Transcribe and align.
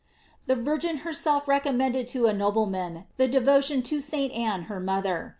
The 0.47 0.55
Virgin 0.55 0.97
herself 1.05 1.47
recommended 1.47 2.07
to 2.07 2.25
a 2.25 2.33
nobleman 2.33 3.05
the 3.17 3.27
devotion 3.27 3.83
to 3.83 4.01
St. 4.01 4.33
Ann 4.33 4.63
her 4.63 4.79
mother. 4.79 5.29